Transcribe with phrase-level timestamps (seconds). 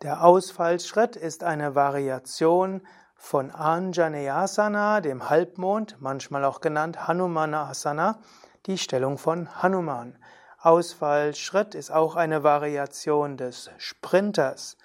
[0.00, 2.80] Der Ausfallschritt ist eine Variation
[3.14, 8.20] von Anjaneyasana, dem Halbmond, manchmal auch genannt Hanumanasana,
[8.66, 10.16] die Stellung von Hanuman.
[10.60, 14.76] Ausfallschritt ist auch eine Variation des Sprinters.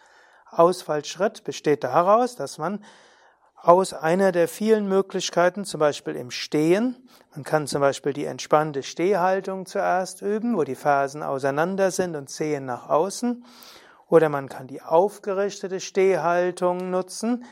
[0.52, 2.84] Ausfallschritt besteht daraus, dass man
[3.56, 6.96] aus einer der vielen Möglichkeiten, zum Beispiel im Stehen,
[7.36, 12.30] man kann zum Beispiel die entspannte Stehhaltung zuerst üben, wo die Fersen auseinander sind und
[12.30, 13.44] Zehen nach außen,
[14.08, 17.46] oder man kann die aufgerichtete Stehhaltung nutzen,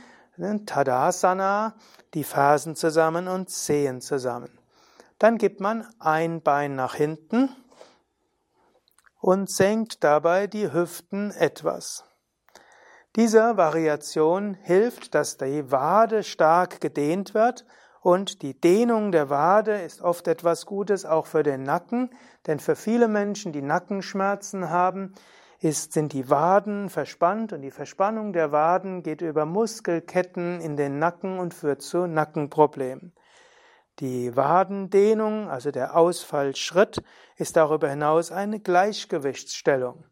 [0.66, 1.76] Tadasana,
[2.14, 4.57] die Fersen zusammen und Zehen zusammen.
[5.20, 7.50] Dann gibt man ein Bein nach hinten
[9.20, 12.04] und senkt dabei die Hüften etwas.
[13.16, 17.66] Diese Variation hilft, dass die Wade stark gedehnt wird
[18.02, 22.12] und die Dehnung der Wade ist oft etwas Gutes auch für den Nacken,
[22.46, 25.16] denn für viele Menschen, die Nackenschmerzen haben,
[25.60, 31.00] ist, sind die Waden verspannt und die Verspannung der Waden geht über Muskelketten in den
[31.00, 33.14] Nacken und führt zu Nackenproblemen.
[34.00, 37.02] Die Wadendehnung, also der Ausfallschritt,
[37.36, 40.04] ist darüber hinaus eine Gleichgewichtsstellung.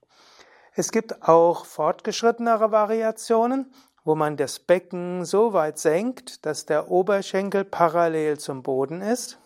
[0.73, 3.71] Es gibt auch fortgeschrittenere Variationen,
[4.03, 9.39] wo man das Becken so weit senkt, dass der Oberschenkel parallel zum Boden ist.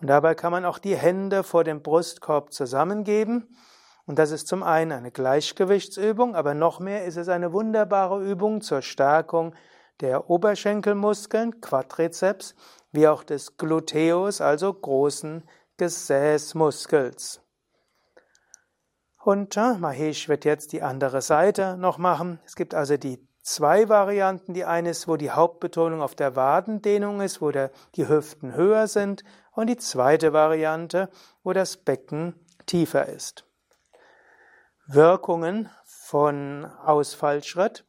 [0.00, 3.56] Und dabei kann man auch die Hände vor dem Brustkorb zusammengeben.
[4.06, 8.60] Und das ist zum einen eine Gleichgewichtsübung, aber noch mehr ist es eine wunderbare Übung
[8.60, 9.54] zur Stärkung
[10.00, 12.54] der Oberschenkelmuskeln, Quadrizeps,
[12.92, 15.44] wie auch des Gluteus, also großen
[15.76, 17.40] Gesäßmuskels.
[19.22, 22.40] Und Mahesh wird jetzt die andere Seite noch machen.
[22.46, 24.54] Es gibt also die zwei Varianten.
[24.54, 28.86] Die eine ist, wo die Hauptbetonung auf der Wadendehnung ist, wo der, die Hüften höher
[28.86, 29.22] sind.
[29.52, 31.10] Und die zweite Variante,
[31.42, 32.34] wo das Becken
[32.66, 33.44] tiefer ist.
[34.86, 37.84] Wirkungen von Ausfallschritt.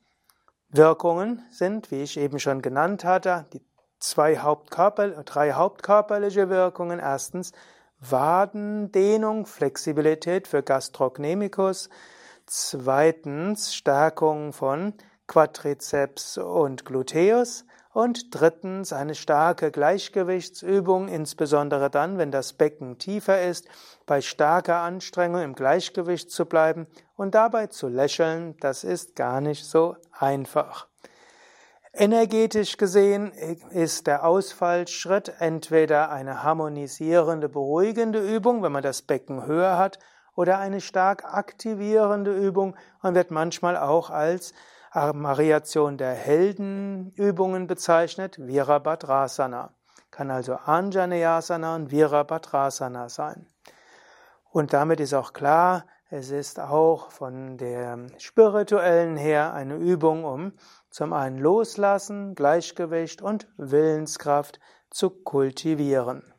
[0.72, 3.62] Wirkungen sind, wie ich eben schon genannt hatte, die
[4.00, 7.00] zwei Hauptkörper, drei hauptkörperliche Wirkungen.
[7.00, 7.52] Erstens
[8.00, 11.90] Wadendehnung, Flexibilität für Gastrocnemicus.
[12.46, 14.94] Zweitens Stärkung von
[15.28, 17.66] Quadrizeps und Gluteus.
[17.94, 23.68] Und drittens eine starke Gleichgewichtsübung, insbesondere dann, wenn das Becken tiefer ist,
[24.06, 26.88] bei starker Anstrengung im Gleichgewicht zu bleiben
[27.18, 30.88] und dabei zu lächeln, das ist gar nicht so einfach.
[31.94, 33.34] Energetisch gesehen
[33.72, 40.00] ist der Ausfallschritt entweder eine harmonisierende, beruhigende Übung, wenn man das Becken höher hat,
[40.42, 44.56] oder eine stark aktivierende Übung und wird manchmal auch als
[44.92, 49.70] Variation der Heldenübungen bezeichnet, Virabhadrasana.
[50.10, 53.46] Kann also Anjaneyasana und Virabhadrasana sein.
[54.50, 60.54] Und damit ist auch klar, es ist auch von der spirituellen her eine Übung, um
[60.90, 64.60] zum einen Loslassen, Gleichgewicht und Willenskraft
[64.90, 66.34] zu kultivieren.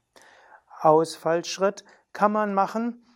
[0.81, 3.07] Ausfallschritt kann man machen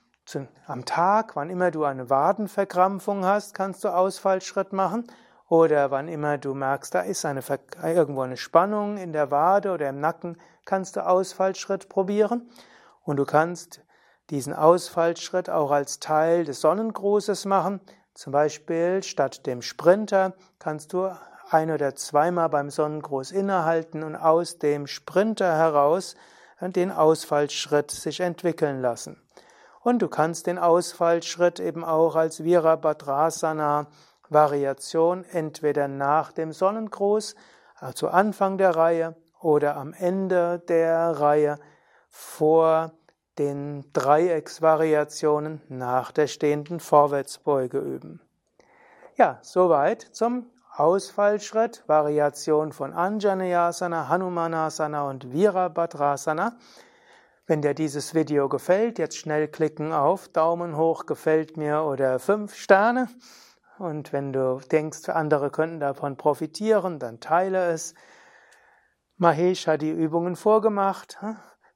[0.66, 5.06] am Tag, wann immer du eine Wadenverkrampfung hast, kannst du Ausfallschritt machen
[5.48, 7.42] oder wann immer du merkst, da ist eine,
[7.82, 12.50] irgendwo eine Spannung in der Wade oder im Nacken, kannst du Ausfallschritt probieren.
[13.04, 13.82] Und du kannst
[14.30, 17.80] diesen Ausfallschritt auch als Teil des Sonnengrußes machen.
[18.14, 21.08] Zum Beispiel statt dem Sprinter kannst du
[21.50, 26.16] ein oder zweimal beim Sonnengruß innehalten und aus dem Sprinter heraus
[26.60, 29.22] den Ausfallschritt sich entwickeln lassen.
[29.86, 33.86] Und du kannst den Ausfallschritt eben auch als Virabhadrasana
[34.28, 37.36] Variation entweder nach dem Sonnengruß,
[37.76, 41.60] also Anfang der Reihe, oder am Ende der Reihe
[42.08, 42.94] vor
[43.38, 48.20] den Dreiecksvariationen nach der stehenden Vorwärtsbeuge üben.
[49.14, 56.56] Ja, soweit zum Ausfallschritt, Variation von Anjaneyasana, Hanumanasana und Virabhadrasana.
[57.48, 62.56] Wenn dir dieses Video gefällt, jetzt schnell klicken auf Daumen hoch, gefällt mir oder fünf
[62.56, 63.08] Sterne.
[63.78, 67.94] Und wenn du denkst, andere könnten davon profitieren, dann teile es.
[69.16, 71.18] Mahesh hat die Übungen vorgemacht.